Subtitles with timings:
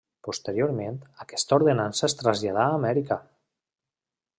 [0.27, 3.23] Posteriorment aquesta ordenança es traslladà a Amèrica.